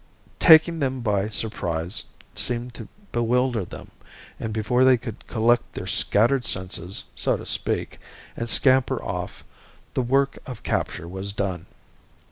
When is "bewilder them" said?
3.11-3.91